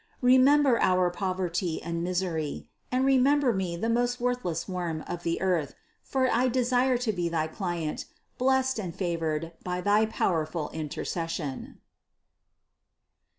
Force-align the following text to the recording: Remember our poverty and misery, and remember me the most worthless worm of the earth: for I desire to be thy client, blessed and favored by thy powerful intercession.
Remember 0.23 0.79
our 0.81 1.11
poverty 1.11 1.79
and 1.79 2.03
misery, 2.03 2.67
and 2.91 3.05
remember 3.05 3.53
me 3.53 3.77
the 3.77 3.87
most 3.87 4.19
worthless 4.19 4.67
worm 4.67 5.03
of 5.05 5.21
the 5.21 5.39
earth: 5.39 5.75
for 6.01 6.27
I 6.27 6.47
desire 6.47 6.97
to 6.97 7.13
be 7.13 7.29
thy 7.29 7.45
client, 7.45 8.05
blessed 8.39 8.79
and 8.79 8.95
favored 8.95 9.51
by 9.63 9.79
thy 9.79 10.07
powerful 10.07 10.71
intercession. 10.73 11.81